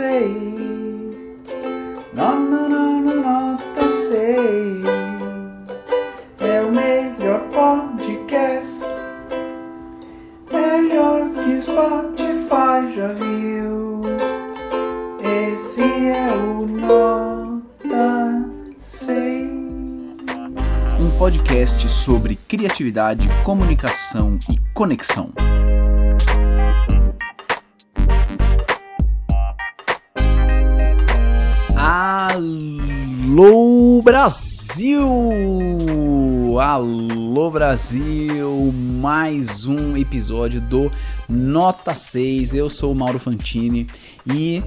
[0.00, 0.34] sei.
[2.14, 4.82] Não, não, não, nota sei.
[6.40, 8.80] É o melhor podcast.
[10.50, 14.00] Melhor que o Spotify já viu.
[15.20, 19.10] Esse é o Nota 6.
[20.98, 25.30] Um podcast sobre criatividade, comunicação e conexão.
[32.40, 34.98] Alô Brasil!
[36.58, 38.72] Alô Brasil!
[38.72, 40.90] Mais um episódio do
[41.28, 42.54] Nota 6.
[42.54, 43.86] Eu sou o Mauro Fantini
[44.26, 44.62] e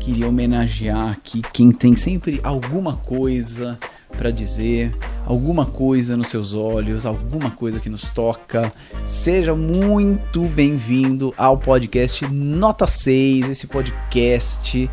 [0.00, 3.78] queria homenagear aqui quem tem sempre alguma coisa
[4.18, 4.92] para dizer,
[5.24, 8.72] alguma coisa nos seus olhos, alguma coisa que nos toca.
[9.06, 14.90] Seja muito bem-vindo ao podcast Nota 6, esse podcast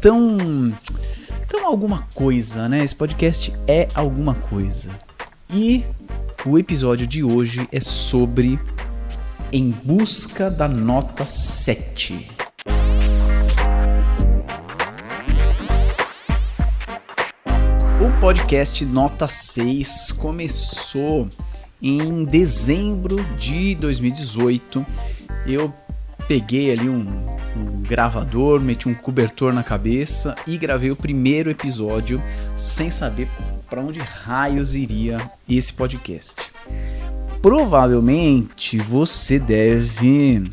[0.00, 0.72] tão
[1.50, 2.84] tão alguma coisa, né?
[2.84, 4.88] Esse podcast é alguma coisa.
[5.52, 5.84] E
[6.46, 8.56] o episódio de hoje é sobre
[9.52, 12.30] Em Busca da Nota 7.
[18.00, 21.28] O podcast Nota 6 começou
[21.82, 24.86] em dezembro de 2018.
[25.48, 25.74] Eu
[26.30, 27.08] peguei ali um,
[27.56, 32.22] um, gravador, meti um cobertor na cabeça e gravei o primeiro episódio
[32.56, 33.26] sem saber
[33.68, 36.40] para onde raios iria esse podcast.
[37.42, 40.44] Provavelmente você deve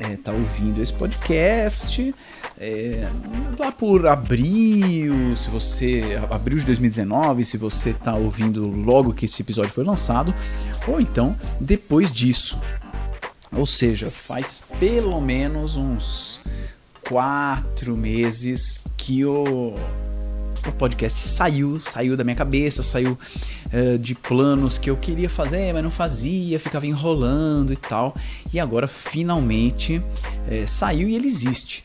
[0.00, 2.12] estar é, tá ouvindo esse podcast
[2.58, 3.08] é,
[3.56, 9.42] lá por abril, se você abril de 2019, se você está ouvindo logo que esse
[9.42, 10.34] episódio foi lançado,
[10.88, 12.58] ou então depois disso.
[13.56, 16.40] Ou seja, faz pelo menos uns
[17.08, 19.74] quatro meses que o,
[20.66, 25.72] o podcast saiu, saiu da minha cabeça, saiu uh, de planos que eu queria fazer,
[25.72, 28.16] mas não fazia, ficava enrolando e tal.
[28.52, 31.84] E agora finalmente uh, saiu e ele existe.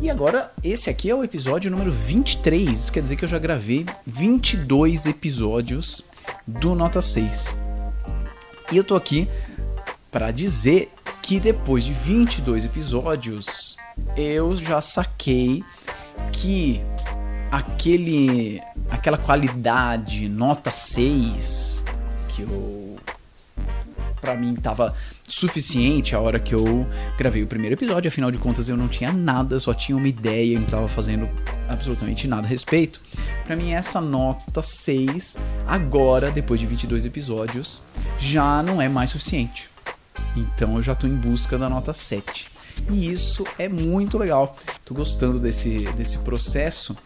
[0.00, 3.38] E agora esse aqui é o episódio número 23, isso quer dizer que eu já
[3.38, 6.02] gravei 22 episódios
[6.46, 7.54] do Nota 6.
[8.72, 9.28] E eu tô aqui
[10.10, 10.90] para dizer
[11.26, 13.76] que depois de 22 episódios
[14.16, 15.64] eu já saquei
[16.30, 16.80] que
[17.50, 21.84] aquele aquela qualidade nota 6
[22.28, 22.96] que eu
[24.20, 24.94] para mim tava
[25.26, 26.86] suficiente a hora que eu
[27.18, 30.52] gravei o primeiro episódio, afinal de contas eu não tinha nada, só tinha uma ideia
[30.52, 31.28] e não estava fazendo
[31.68, 33.00] absolutamente nada a respeito.
[33.44, 35.36] Para mim essa nota 6
[35.66, 37.82] agora, depois de 22 episódios,
[38.16, 39.68] já não é mais suficiente.
[40.36, 42.48] Então eu já estou em busca da nota 7.
[42.90, 44.56] E isso é muito legal.
[44.78, 46.96] Estou gostando desse, desse processo.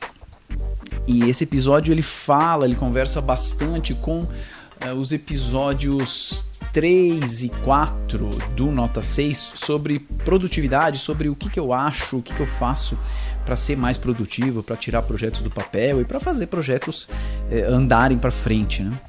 [1.07, 8.29] E esse episódio ele fala, ele conversa bastante com uh, os episódios 3 e 4
[8.55, 12.47] do Nota 6 sobre produtividade, sobre o que, que eu acho, o que, que eu
[12.47, 12.97] faço
[13.45, 17.09] para ser mais produtivo, para tirar projetos do papel e para fazer projetos
[17.51, 18.83] eh, andarem para frente.
[18.83, 19.01] Né?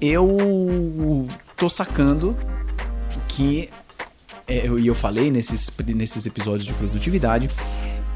[0.00, 1.26] Eu
[1.56, 2.36] tô sacando
[3.38, 3.70] que
[4.48, 7.48] é, e eu falei nesses, nesses episódios de produtividade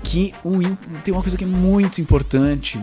[0.02, 0.58] que um,
[1.04, 2.82] tem uma coisa que é muito importante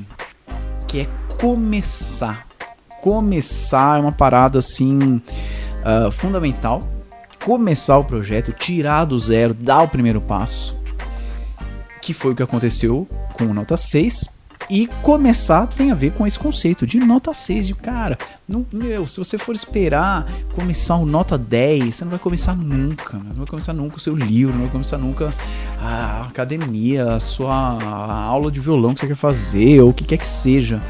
[0.88, 1.06] que é
[1.38, 2.48] começar.
[3.02, 6.82] Começar é uma parada assim uh, fundamental.
[7.44, 10.78] Começar o projeto tirar do zero dar o primeiro passo
[12.02, 14.39] que foi o que aconteceu com o nota 6
[14.70, 17.68] e começar tem a ver com esse conceito de nota 6.
[17.68, 22.20] De cara, não, meu, se você for esperar começar o nota 10, você não vai
[22.20, 23.18] começar nunca.
[23.18, 25.34] Não vai começar nunca o seu livro, não vai começar nunca
[25.80, 27.82] a academia, a sua
[28.26, 30.82] aula de violão que você quer fazer, ou o que quer que seja.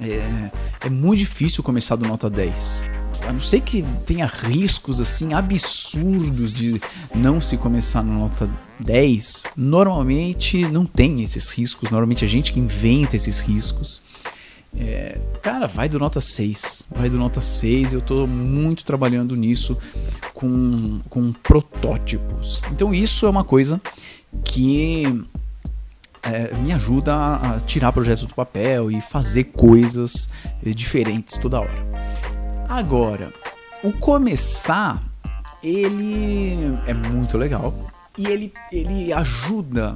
[0.00, 0.50] É,
[0.86, 6.52] é muito difícil começar do nota 10 a não ser que tenha riscos assim absurdos
[6.52, 6.80] de
[7.14, 8.48] não se começar na nota
[8.80, 14.00] 10, normalmente não tem esses riscos, normalmente a gente que inventa esses riscos.
[14.74, 16.86] É, cara, vai do nota 6.
[16.90, 17.92] Vai do nota 6.
[17.92, 19.76] Eu estou muito trabalhando nisso
[20.32, 22.62] com, com protótipos.
[22.70, 23.80] Então, isso é uma coisa
[24.44, 25.04] que
[26.22, 30.28] é, me ajuda a, tirar projetos do papel e fazer coisas
[30.62, 32.11] diferentes toda hora.
[32.72, 33.30] Agora,
[33.84, 35.02] o começar,
[35.62, 37.70] ele é muito legal
[38.16, 39.94] e ele, ele ajuda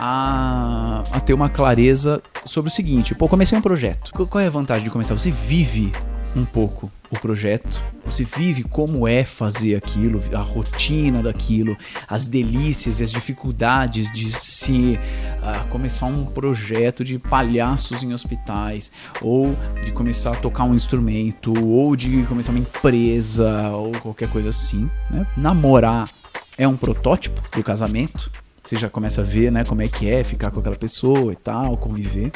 [0.00, 4.10] a, a ter uma clareza sobre o seguinte: pô, comecei um projeto.
[4.26, 5.16] Qual é a vantagem de começar?
[5.16, 5.92] Você vive
[6.34, 11.76] um pouco o projeto, você vive como é fazer aquilo, a rotina daquilo,
[12.08, 18.90] as delícias e as dificuldades de se uh, começar um projeto de palhaços em hospitais,
[19.20, 24.48] ou de começar a tocar um instrumento, ou de começar uma empresa, ou qualquer coisa
[24.48, 24.88] assim.
[25.10, 25.26] Né?
[25.36, 26.08] Namorar
[26.56, 28.30] é um protótipo do casamento.
[28.64, 31.36] Você já começa a ver né, como é que é ficar com aquela pessoa e
[31.36, 32.32] tal, conviver.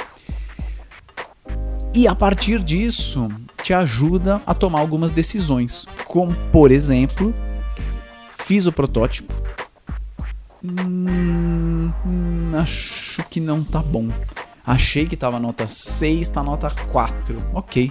[1.94, 3.26] E a partir disso,
[3.66, 7.34] te ajuda a tomar algumas decisões, como por exemplo,
[8.44, 9.34] fiz o protótipo.
[10.62, 14.08] Hum, hum, acho que não tá bom.
[14.64, 17.38] Achei que tava nota 6, tá nota 4.
[17.54, 17.90] OK.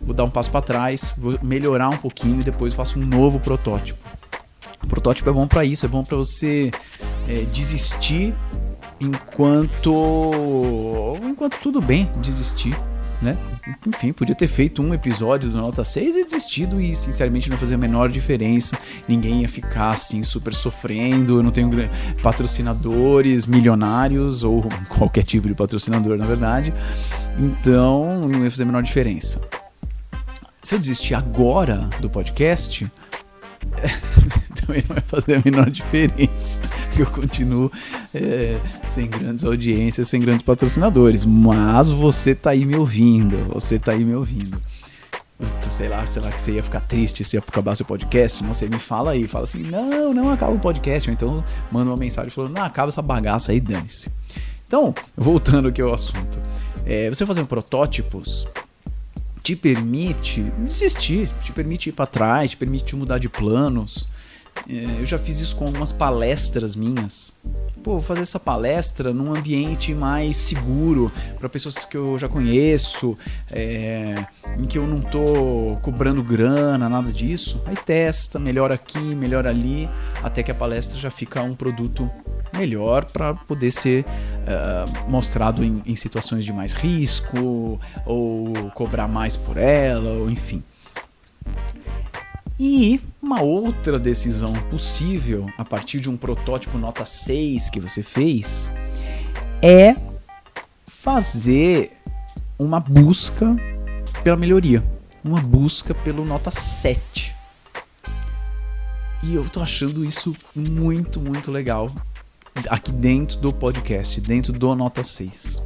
[0.00, 3.38] Vou dar um passo para trás, vou melhorar um pouquinho e depois faço um novo
[3.40, 4.00] protótipo.
[4.82, 6.70] O protótipo é bom para isso, é bom para você
[7.28, 8.34] é, desistir
[8.98, 9.92] enquanto
[11.22, 12.74] enquanto tudo bem desistir
[13.22, 13.36] né?
[13.86, 17.76] Enfim, podia ter feito um episódio do Nota 6 e desistido e sinceramente não fazia
[17.76, 18.78] a menor diferença.
[19.08, 21.38] Ninguém ia ficar assim super sofrendo.
[21.38, 21.70] Eu não tenho
[22.22, 26.72] patrocinadores milionários ou qualquer tipo de patrocinador, na verdade.
[27.38, 29.40] Então, não ia fazer a menor diferença.
[30.62, 32.86] Se eu desistir agora do podcast,
[34.54, 36.58] também não vai fazer a menor diferença.
[36.94, 37.70] Que eu continuo
[38.14, 41.24] é, sem grandes audiências, sem grandes patrocinadores.
[41.24, 43.36] Mas você tá aí me ouvindo.
[43.54, 44.60] Você tá aí me ouvindo.
[45.76, 48.44] Sei lá, sei lá que você ia ficar triste se acabar seu podcast.
[48.44, 49.26] Não sei, me fala aí.
[49.26, 51.08] Fala assim, não, não acaba o podcast.
[51.08, 54.10] Ou então manda uma mensagem falando, não, acaba essa bagaça aí, dane-se.
[54.66, 56.38] Então, voltando aqui ao assunto.
[56.84, 58.46] É, você fazendo protótipos
[59.42, 64.08] te permite desistir, te permite ir para trás, te permite mudar de planos.
[64.68, 67.32] É, eu já fiz isso com algumas palestras minhas.
[67.82, 73.16] Pô, vou fazer essa palestra num ambiente mais seguro, para pessoas que eu já conheço,
[73.50, 74.14] é,
[74.58, 77.60] em que eu não tô cobrando grana, nada disso.
[77.64, 79.88] Aí testa, melhor aqui, melhor ali,
[80.22, 82.10] até que a palestra já fica um produto
[82.52, 89.36] melhor para poder ser uh, mostrado em, em situações de mais risco, ou cobrar mais
[89.36, 90.62] por ela, ou enfim.
[92.62, 98.70] E uma outra decisão possível a partir de um protótipo nota 6 que você fez
[99.62, 99.96] é
[101.02, 101.90] fazer
[102.58, 103.56] uma busca
[104.22, 104.84] pela melhoria,
[105.24, 107.34] uma busca pelo nota 7.
[109.22, 111.90] E eu tô achando isso muito, muito legal
[112.68, 115.62] aqui dentro do podcast, dentro do nota 6.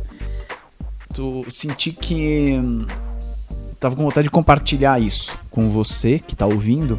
[1.12, 2.56] Tô, senti que
[3.84, 6.98] tava com vontade de compartilhar isso com você que está ouvindo.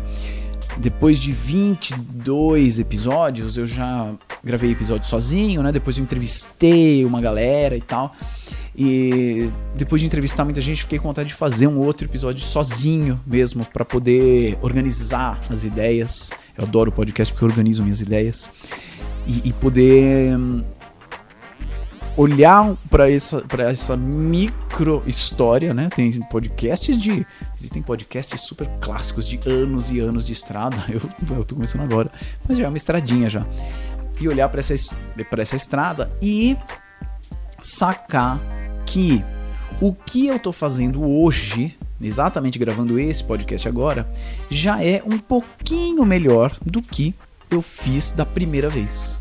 [0.77, 5.71] Depois de 22 episódios, eu já gravei episódio sozinho, né?
[5.71, 8.13] Depois eu entrevistei uma galera e tal.
[8.77, 13.19] E depois de entrevistar muita gente, fiquei com vontade de fazer um outro episódio sozinho
[13.25, 16.31] mesmo, para poder organizar as ideias.
[16.55, 18.49] Eu adoro podcast porque eu organizo minhas ideias.
[19.25, 20.63] E, e poder hum,
[22.17, 25.89] olhar para essa, pra essa micro história, né?
[25.93, 27.25] Tem podcasts de.
[27.57, 30.77] Existem podcasts super clássicos de anos e anos de estrada.
[30.89, 31.01] Eu,
[31.35, 32.11] eu tô começando agora,
[32.47, 33.45] mas já é uma estradinha já.
[34.19, 34.95] E olhar para essa,
[35.29, 36.55] pra essa estrada e
[37.61, 38.39] sacar
[38.85, 39.23] que
[39.81, 44.09] o que eu tô fazendo hoje, exatamente gravando esse podcast agora,
[44.49, 47.13] já é um pouquinho melhor do que
[47.51, 49.19] eu fiz da primeira vez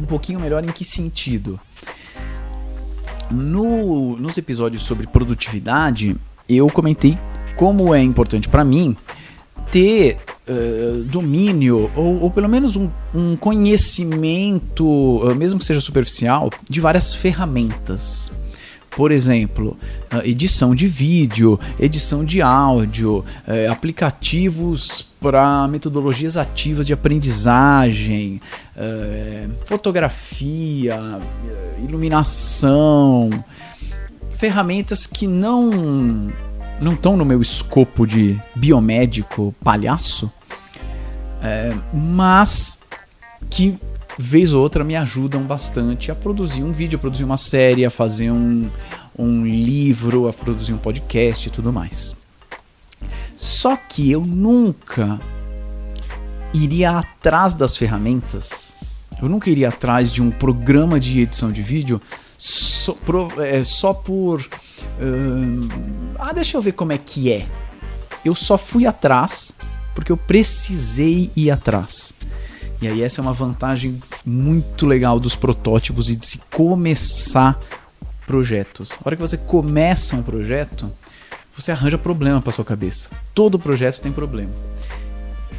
[0.00, 1.60] um pouquinho melhor em que sentido?
[3.32, 6.16] No, nos episódios sobre produtividade,
[6.48, 7.18] eu comentei
[7.56, 8.96] como é importante para mim
[9.70, 16.50] ter uh, domínio ou, ou, pelo menos um, um conhecimento, uh, mesmo que seja superficial,
[16.68, 18.30] de várias ferramentas.
[18.94, 19.76] Por exemplo,
[20.22, 28.38] edição de vídeo, edição de áudio, eh, aplicativos para metodologias ativas de aprendizagem,
[28.76, 33.30] eh, fotografia, eh, iluminação,
[34.36, 36.30] ferramentas que não
[36.78, 40.30] não estão no meu escopo de biomédico palhaço,
[41.92, 42.76] mas
[43.48, 43.78] que
[44.18, 47.90] vez ou outra me ajudam bastante a produzir um vídeo, a produzir uma série, a
[47.90, 48.70] fazer um,
[49.18, 52.16] um livro, a produzir um podcast e tudo mais.
[53.34, 55.18] Só que eu nunca
[56.52, 58.76] iria atrás das ferramentas,
[59.20, 62.00] eu nunca iria atrás de um programa de edição de vídeo
[62.36, 64.40] só, pro, é, só por.
[64.40, 65.68] Uh,
[66.18, 67.46] ah, deixa eu ver como é que é.
[68.24, 69.52] Eu só fui atrás
[69.94, 72.12] porque eu precisei ir atrás.
[72.82, 77.56] E aí essa é uma vantagem muito legal dos protótipos e de se começar
[78.26, 78.98] projetos.
[78.98, 80.90] A hora que você começa um projeto,
[81.56, 83.08] você arranja problema para sua cabeça.
[83.32, 84.50] Todo projeto tem problema.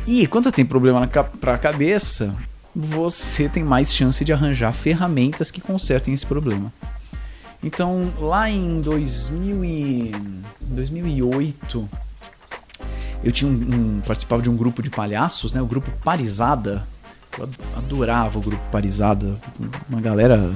[0.05, 1.07] E quando você tem problema
[1.39, 2.35] para a cabeça,
[2.75, 6.73] você tem mais chance de arranjar ferramentas que consertem esse problema.
[7.63, 10.11] Então, lá em 2000 e...
[10.59, 11.89] 2008,
[13.23, 15.61] eu tinha um, um, participava de um grupo de palhaços, né?
[15.61, 16.85] O grupo Parizada.
[17.37, 19.35] Eu adorava o grupo Parizada.
[19.89, 20.53] Uma galera.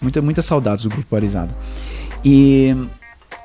[0.00, 1.54] Muita, muitas saudades do grupo Parizada.
[2.24, 2.74] E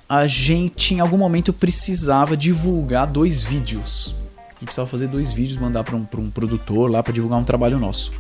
[0.08, 4.16] a gente em algum momento precisava divulgar dois vídeos.
[4.38, 7.44] A gente precisava fazer dois vídeos, mandar para um, um produtor lá para divulgar um
[7.44, 8.12] trabalho nosso.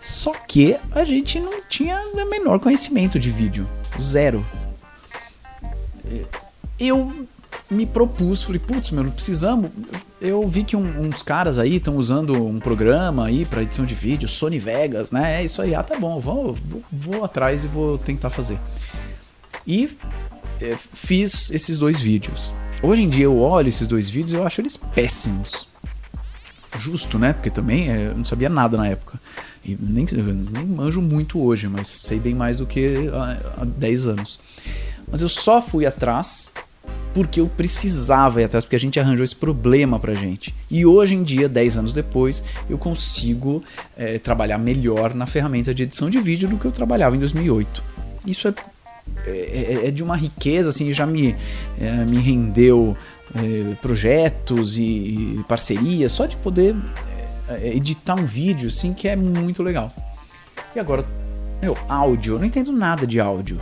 [0.00, 3.68] Só que a gente não tinha o menor conhecimento de vídeo.
[3.98, 4.44] Zero.
[6.78, 7.26] Eu
[7.70, 9.70] me propus, falei, putz, meu, precisamos.
[10.20, 13.94] Eu vi que um, uns caras aí estão usando um programa aí para edição de
[13.94, 15.40] vídeo, Sony Vegas, né?
[15.40, 18.58] É isso aí, ah, tá bom, vou, vou, vou atrás e vou tentar fazer.
[19.66, 19.96] E
[20.60, 22.52] é, fiz esses dois vídeos.
[22.82, 25.66] Hoje em dia eu olho esses dois vídeos e eu acho eles péssimos.
[26.76, 27.32] Justo, né?
[27.32, 29.18] Porque também é, eu não sabia nada na época.
[29.64, 30.04] E nem,
[30.50, 34.40] nem manjo muito hoje, mas sei bem mais do que há, há 10 anos.
[35.10, 36.52] Mas eu só fui atrás
[37.14, 40.52] porque eu precisava ir atrás, porque a gente arranjou esse problema pra gente.
[40.68, 43.62] E hoje em dia, 10 anos depois, eu consigo
[43.96, 47.82] é, trabalhar melhor na ferramenta de edição de vídeo do que eu trabalhava em 2008.
[48.26, 48.54] Isso é,
[49.26, 51.36] é, é, é de uma riqueza, assim, já me,
[51.80, 52.96] é, me rendeu
[53.32, 56.74] é, projetos e, e, parcerias, só de poder
[57.62, 59.92] editar um vídeo, assim, que é muito legal.
[60.74, 61.04] E agora,
[61.60, 63.60] meu, áudio, eu não entendo nada de áudio.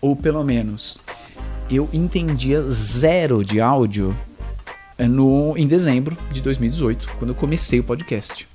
[0.00, 1.00] Ou pelo menos,
[1.70, 4.16] eu entendia zero de áudio
[4.98, 8.46] eh, no, em dezembro de 2018, quando eu comecei o podcast.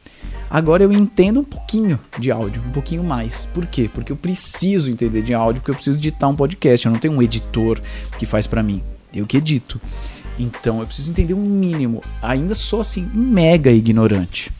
[0.49, 3.45] Agora eu entendo um pouquinho de áudio, um pouquinho mais.
[3.53, 3.89] Por quê?
[3.93, 6.85] Porque eu preciso entender de áudio, porque eu preciso editar um podcast.
[6.85, 7.79] Eu não tenho um editor
[8.17, 8.81] que faz para mim.
[9.13, 9.79] Eu que edito.
[10.37, 12.03] Então eu preciso entender um mínimo.
[12.21, 14.51] Ainda sou assim mega ignorante.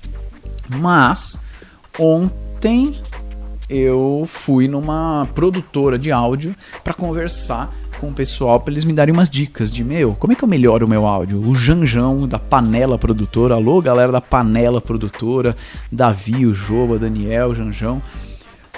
[0.70, 1.39] Mas
[2.00, 3.01] ontem
[3.70, 9.13] eu fui numa produtora de áudio para conversar com o pessoal para eles me darem
[9.13, 11.39] umas dicas de meu, como é que eu melhoro o meu áudio?
[11.48, 15.55] O Janjão da Panela Produtora, alô galera da Panela Produtora,
[15.91, 18.01] Davi, o Joba, Daniel, Janjão.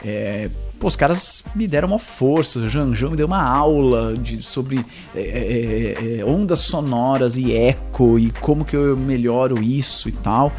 [0.03, 4.43] É, pô, os caras me deram uma força, o Janjão me deu uma aula de,
[4.43, 10.11] sobre é, é, é, ondas sonoras e eco e como que eu melhoro isso e
[10.11, 10.51] tal.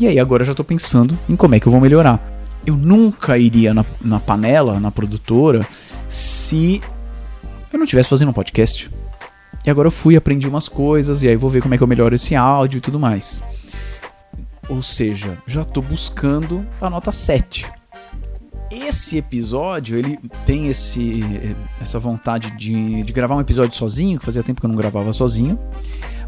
[0.00, 2.20] E aí agora eu já estou pensando em como é que eu vou melhorar.
[2.66, 5.64] Eu nunca iria na, na panela, na produtora,
[6.08, 6.80] se
[7.72, 8.90] eu não estivesse fazendo um podcast.
[9.64, 11.88] E agora eu fui, aprendi umas coisas, e aí vou ver como é que eu
[11.88, 13.42] melhoro esse áudio e tudo mais.
[14.68, 17.66] Ou seja, já estou buscando a nota 7.
[18.70, 21.20] Esse episódio, ele tem esse,
[21.80, 25.12] essa vontade de, de gravar um episódio sozinho, que fazia tempo que eu não gravava
[25.12, 25.58] sozinho.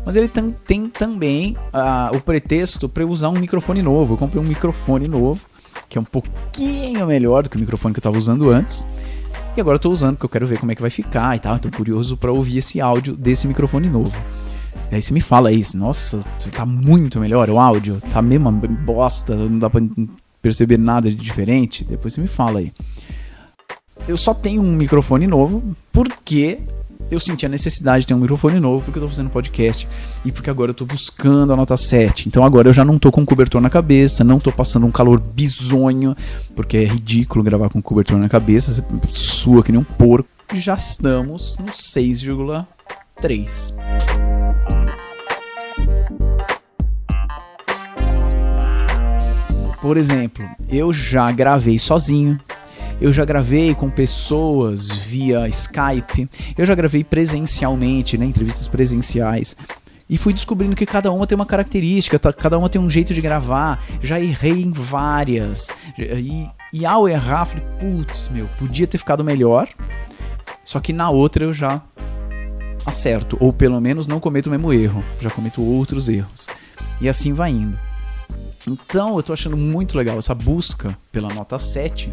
[0.04, 4.14] Mas ele tem, também uh, o pretexto para usar um microfone novo.
[4.14, 5.40] Eu comprei um microfone novo,
[5.88, 8.84] que é um pouquinho melhor do que o microfone que eu estava usando antes.
[9.54, 11.40] E agora eu tô usando porque eu quero ver como é que vai ficar e
[11.40, 11.58] tal.
[11.58, 14.16] Tô curioso para ouvir esse áudio desse microfone novo.
[14.90, 16.20] E aí você me fala isso, nossa,
[16.54, 19.80] tá muito melhor o áudio, tá mesmo bosta, não dá pra
[20.40, 21.84] perceber nada de diferente.
[21.84, 22.72] Depois você me fala aí.
[24.08, 26.60] Eu só tenho um microfone novo porque
[27.14, 29.86] eu senti a necessidade de ter um microfone novo porque eu tô fazendo podcast
[30.24, 32.26] e porque agora eu tô buscando a nota 7.
[32.26, 35.20] Então agora eu já não tô com cobertor na cabeça, não tô passando um calor
[35.20, 36.16] bizonho,
[36.56, 40.26] porque é ridículo gravar com cobertor na cabeça, você sua que nem um porco.
[40.54, 43.74] Já estamos no 6,3.
[49.82, 52.38] Por exemplo, eu já gravei sozinho,
[53.02, 59.56] eu já gravei com pessoas via Skype, eu já gravei presencialmente, né, entrevistas presenciais.
[60.08, 63.12] E fui descobrindo que cada uma tem uma característica, tá, cada uma tem um jeito
[63.12, 63.82] de gravar.
[64.00, 65.68] Já errei em várias.
[65.98, 69.68] E, e ao errar, falei, putz, meu, podia ter ficado melhor.
[70.62, 71.82] Só que na outra eu já
[72.86, 76.46] acerto, ou pelo menos não cometo o mesmo erro, já cometo outros erros.
[77.00, 77.78] E assim vai indo.
[78.68, 82.12] Então eu estou achando muito legal essa busca pela nota 7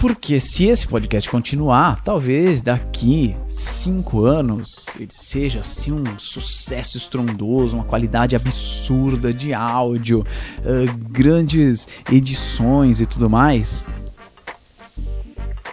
[0.00, 7.76] porque se esse podcast continuar, talvez daqui cinco anos ele seja assim um sucesso estrondoso,
[7.76, 13.86] uma qualidade absurda de áudio, uh, grandes edições e tudo mais.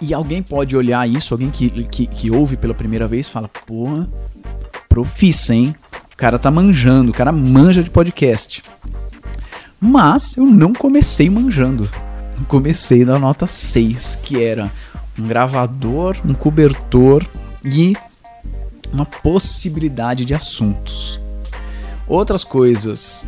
[0.01, 4.09] E alguém pode olhar isso, alguém que, que, que ouve pela primeira vez fala, porra,
[4.89, 5.73] profissa, hein?
[6.13, 8.61] O cara tá manjando, o cara manja de podcast.
[9.79, 11.89] Mas eu não comecei manjando
[12.45, 14.71] comecei na nota 6, que era
[15.17, 17.25] um gravador, um cobertor
[17.63, 17.95] e
[18.91, 21.19] uma possibilidade de assuntos.
[22.07, 23.25] Outras coisas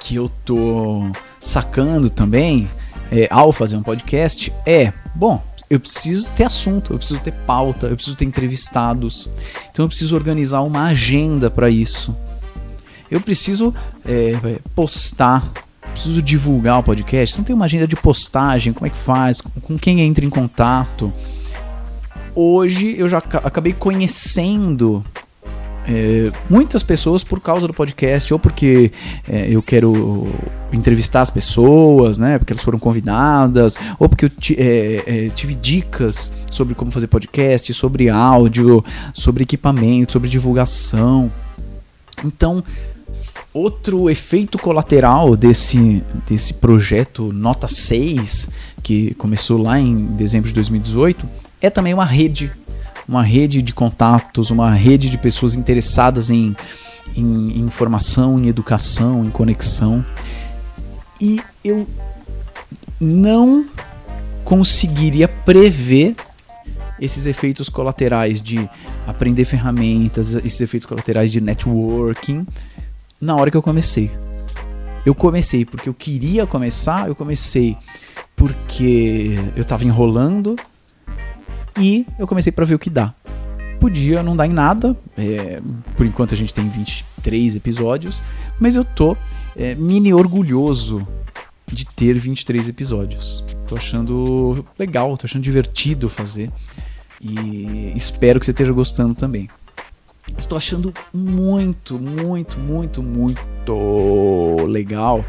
[0.00, 2.68] que eu tô sacando também
[3.10, 7.86] é, ao fazer um podcast é, bom, eu preciso ter assunto, eu preciso ter pauta,
[7.86, 9.28] eu preciso ter entrevistados,
[9.70, 12.16] então eu preciso organizar uma agenda para isso.
[13.10, 15.52] Eu preciso é, postar,
[15.98, 17.34] preciso divulgar o podcast.
[17.34, 21.12] Então tem uma agenda de postagem, como é que faz, com quem entra em contato.
[22.34, 25.04] Hoje eu já acabei conhecendo
[25.88, 28.92] é, muitas pessoas por causa do podcast, ou porque
[29.28, 30.28] é, eu quero
[30.72, 36.30] entrevistar as pessoas, né, porque elas foram convidadas, ou porque eu é, é, tive dicas
[36.48, 41.28] sobre como fazer podcast, sobre áudio, sobre equipamento, sobre divulgação.
[42.24, 42.62] Então,
[43.52, 48.48] outro efeito colateral desse, desse projeto Nota 6,
[48.82, 51.26] que começou lá em dezembro de 2018,
[51.60, 52.52] é também uma rede
[53.08, 56.54] uma rede de contatos, uma rede de pessoas interessadas em,
[57.16, 60.04] em, informação, em educação, em conexão.
[61.18, 61.88] E eu
[63.00, 63.64] não
[64.44, 66.14] conseguiria prever
[67.00, 68.68] esses efeitos colaterais de
[69.06, 72.44] aprender ferramentas, esses efeitos colaterais de networking
[73.20, 74.10] na hora que eu comecei.
[75.04, 77.76] Eu comecei porque eu queria começar, eu comecei
[78.36, 80.56] porque eu estava enrolando,
[81.78, 83.14] e eu comecei para ver o que dá.
[83.80, 85.62] Podia não dar em nada, é,
[85.96, 88.22] por enquanto a gente tem 23 episódios,
[88.58, 89.16] mas eu tô
[89.56, 91.06] é, mini orgulhoso
[91.70, 93.44] de ter 23 episódios.
[93.68, 96.50] Tô achando legal, tô achando divertido fazer
[97.20, 99.48] e espero que você esteja gostando também.
[100.36, 105.24] Estou achando muito, muito, muito, muito legal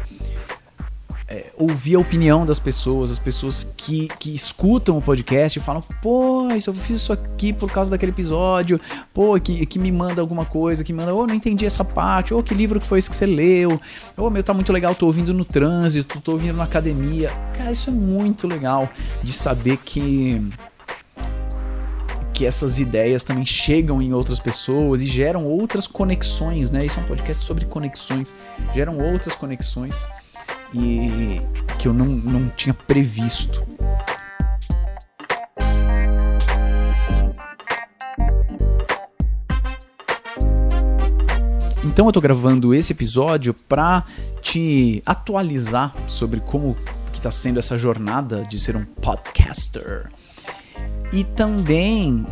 [1.30, 5.80] é, ouvir a opinião das pessoas, as pessoas que, que escutam o podcast e falam,
[6.02, 8.80] pô, isso, eu fiz isso aqui por causa daquele episódio,
[9.14, 12.42] pô, que, que me manda alguma coisa, que manda, oh, não entendi essa parte, oh,
[12.42, 13.80] que livro que foi esse que você leu,
[14.16, 17.30] oh, meu, tá muito legal, tô ouvindo no trânsito, tô ouvindo na academia.
[17.56, 18.90] Cara, isso é muito legal
[19.22, 20.50] de saber que
[22.40, 26.86] que essas ideias também chegam em outras pessoas e geram outras conexões, né?
[26.86, 28.34] Isso é um podcast sobre conexões,
[28.72, 29.94] geram outras conexões
[30.72, 31.42] e
[31.78, 33.62] que eu não, não tinha previsto.
[41.84, 44.02] Então eu tô gravando esse episódio para
[44.40, 46.74] te atualizar sobre como
[47.12, 50.10] que está sendo essa jornada de ser um podcaster.
[51.12, 52.24] E também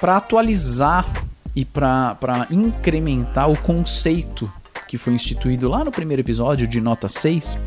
[0.00, 1.06] para atualizar
[1.54, 4.50] e para incrementar o conceito
[4.86, 7.58] que foi instituído lá no primeiro episódio de nota 6,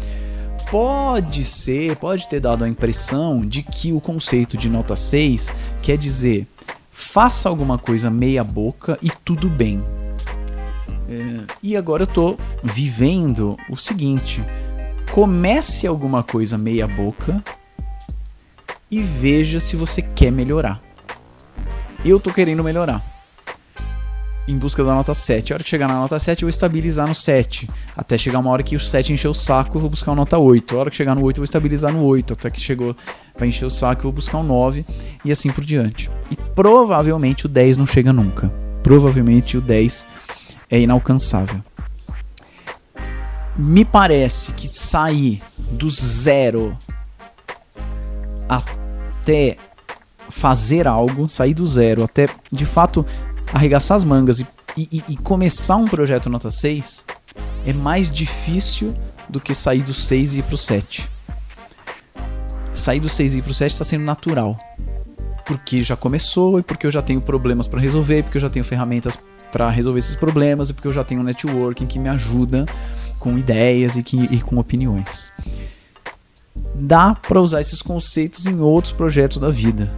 [0.70, 5.50] pode ser, pode ter dado a impressão de que o conceito de nota 6
[5.84, 6.48] quer dizer
[6.92, 9.84] faça alguma coisa meia boca e tudo bem.
[11.10, 14.42] É, e agora eu estou vivendo o seguinte:
[15.12, 17.44] comece alguma coisa meia boca
[18.92, 20.82] e veja se você quer melhorar.
[22.04, 23.02] Eu estou querendo melhorar
[24.48, 25.54] em busca da nota 7.
[25.54, 27.68] A hora que chegar na nota 7, eu vou estabilizar no 7.
[27.96, 30.38] Até chegar uma hora que o 7 encher o saco, eu vou buscar uma nota
[30.38, 30.76] 8.
[30.76, 32.34] A hora que chegar no 8, eu vou estabilizar no 8.
[32.34, 32.96] Até que chegou
[33.36, 34.86] para encher o saco, eu vou buscar um 9.
[35.24, 36.10] E assim por diante.
[36.30, 38.52] E provavelmente o 10 não chega nunca.
[38.84, 40.06] Provavelmente o 10
[40.70, 41.64] é inalcançável.
[43.58, 46.78] Me parece que sair do zero
[49.22, 49.58] até
[50.30, 53.06] fazer algo, sair do zero até de fato
[53.54, 57.04] arregaçar as mangas e, e, e começar um projeto nota 6
[57.66, 58.94] é mais difícil
[59.30, 61.10] do que sair do 6 e ir pro 7.
[62.74, 64.58] Sair do 6 e ir pro 7 está sendo natural.
[65.46, 68.66] Porque já começou e porque eu já tenho problemas para resolver, porque eu já tenho
[68.66, 69.18] ferramentas
[69.52, 72.66] para resolver esses problemas e porque eu já tenho um networking que me ajuda
[73.20, 75.32] com ideias e, que, e com opiniões.
[76.76, 79.90] Dá para usar esses conceitos em outros projetos da vida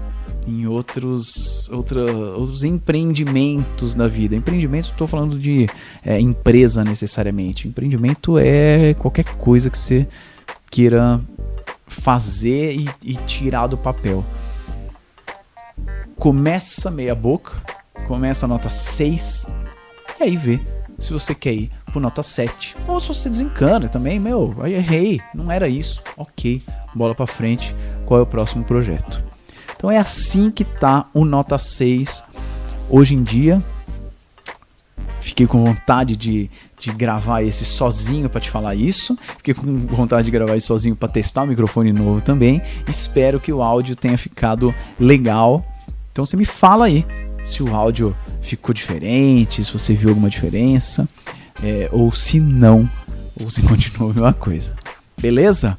[0.48, 4.36] em outros, outra, outros empreendimentos na vida.
[4.36, 5.68] Empreendimento, estou falando de
[6.04, 7.68] é, empresa necessariamente.
[7.68, 10.08] Empreendimento é qualquer coisa que você
[10.70, 11.22] queira
[11.88, 14.24] fazer e, e tirar do papel.
[16.16, 17.54] Começa meia boca,
[18.08, 19.46] começa a nota 6,
[20.20, 20.60] e aí vê
[21.00, 22.76] se você quer ir por nota 7.
[22.88, 26.02] Ou se você desencana também, meu, aí errei, não era isso.
[26.18, 26.62] Ok,
[26.96, 27.76] bola para frente,
[28.06, 29.24] qual é o próximo projeto?
[29.76, 32.24] Então é assim que tá o Nota 6
[32.90, 33.58] hoje em dia.
[35.20, 39.18] Fiquei com vontade de, de gravar esse sozinho para te falar isso.
[39.38, 42.62] Fiquei com vontade de gravar isso sozinho para testar o microfone novo também.
[42.88, 45.66] Espero que o áudio tenha ficado legal.
[46.14, 47.06] Então você me fala aí
[47.44, 51.08] se o áudio ficou diferente, se você viu alguma diferença,
[51.64, 52.90] é, ou se não,
[53.40, 54.76] ou se continuou a mesma coisa.
[55.18, 55.78] Beleza?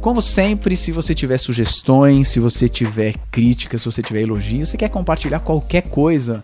[0.00, 4.78] Como sempre, se você tiver sugestões, se você tiver críticas, se você tiver elogios, se
[4.78, 6.42] quer compartilhar qualquer coisa,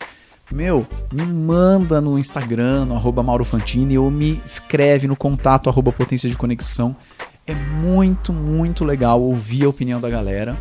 [0.52, 6.28] meu, me manda no Instagram, no arroba Maurofantini, ou me escreve no contato arroba potência
[6.28, 6.94] de conexão.
[7.46, 10.56] É muito, muito legal ouvir a opinião da galera.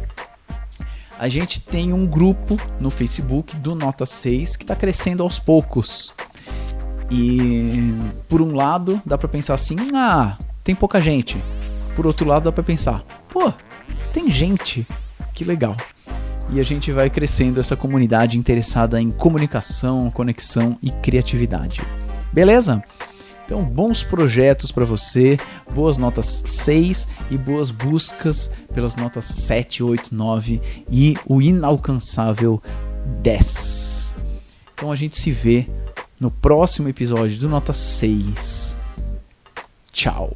[1.18, 6.14] A gente tem um grupo no Facebook do Nota 6 que está crescendo aos poucos.
[7.10, 7.94] E
[8.28, 11.38] por um lado, dá para pensar assim: ah, tem pouca gente.
[11.96, 13.52] Por outro lado, dá para pensar: pô,
[14.12, 14.86] tem gente,
[15.34, 15.76] que legal.
[16.50, 21.82] E a gente vai crescendo essa comunidade interessada em comunicação, conexão e criatividade.
[22.32, 22.84] Beleza?
[23.46, 25.38] Então, bons projetos para você,
[25.74, 32.62] boas notas 6 e boas buscas pelas notas 7, 8, 9 e o inalcançável
[33.22, 34.16] 10.
[34.74, 35.68] Então a gente se vê
[36.20, 38.76] no próximo episódio do Nota 6.
[39.92, 40.36] Tchau.